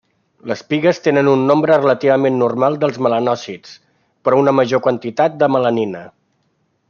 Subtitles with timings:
[0.51, 3.75] Les pigues tenen un nombre relativament normal dels melanòcits,
[4.29, 6.05] però una major quantitat de melanina.